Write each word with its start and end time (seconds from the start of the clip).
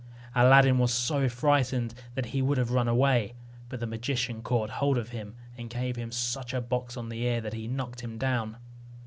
Aladdin 0.33 0.79
was 0.79 0.91
so 0.91 1.29
frightened 1.29 1.93
that 2.15 2.25
he 2.25 2.41
would 2.41 2.57
have 2.57 2.71
run 2.71 2.87
away, 2.87 3.35
but 3.69 3.79
the 3.79 3.85
magician 3.85 4.41
caught 4.41 4.71
hold 4.71 4.97
of 4.97 5.09
him, 5.09 5.35
and 5.55 5.69
gave 5.69 5.95
him 5.95 6.11
such 6.11 6.55
a 6.55 6.59
box 6.59 6.97
on 6.97 7.09
the 7.09 7.21
ear 7.21 7.39
that 7.39 7.53
he 7.53 7.67
knocked 7.67 8.01
him 8.01 8.17
down. 8.17 8.57